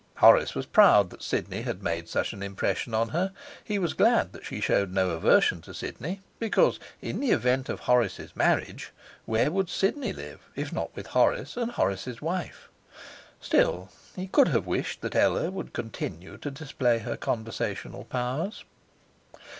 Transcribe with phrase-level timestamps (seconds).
[0.15, 3.31] Horace was proud that Sidney had made such an impression on her;
[3.63, 7.81] he was glad that she showed no aversion to Sidney, because, in the event of
[7.81, 8.91] Horace's marriage,
[9.27, 12.67] where would Sidney live, if not with Horace and Horace's wife?
[13.39, 18.63] Still, he could have wished that Ella would continue to display her conversational powers.